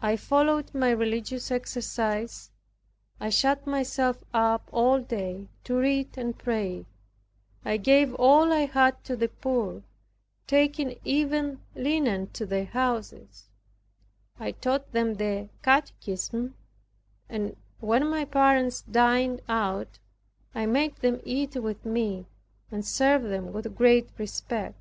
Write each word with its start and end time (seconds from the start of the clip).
I 0.00 0.14
followed 0.14 0.72
my 0.72 0.90
religious 0.92 1.50
exercises. 1.50 2.52
I 3.18 3.30
shut 3.30 3.66
myself 3.66 4.16
up 4.32 4.68
all 4.72 5.00
day 5.00 5.48
to 5.64 5.74
read 5.76 6.16
and 6.16 6.38
pray. 6.38 6.86
I 7.64 7.76
gave 7.76 8.14
all 8.14 8.52
I 8.52 8.66
had 8.66 9.02
to 9.02 9.16
the 9.16 9.26
poor 9.26 9.82
taking 10.46 11.00
even 11.02 11.62
linen 11.74 12.28
to 12.34 12.46
their 12.46 12.66
houses. 12.66 13.48
I 14.38 14.52
taught 14.52 14.92
them 14.92 15.14
the 15.14 15.48
catechism 15.64 16.54
and 17.28 17.56
when 17.80 18.06
my 18.06 18.26
parents 18.26 18.82
dined 18.82 19.40
out 19.48 19.98
I 20.54 20.66
made 20.66 20.94
them 20.98 21.20
eat 21.24 21.56
with 21.56 21.84
me 21.84 22.26
and 22.70 22.86
served 22.86 23.24
them 23.24 23.52
with 23.52 23.74
great 23.76 24.10
respect. 24.16 24.78